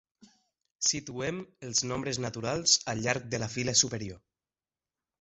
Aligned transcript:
Situem 0.91 1.43
els 1.69 1.83
nombres 1.93 2.21
naturals 2.25 2.77
al 2.95 3.07
llarg 3.07 3.31
de 3.37 3.45
la 3.45 3.55
fila 3.59 3.81
superior. 3.87 4.23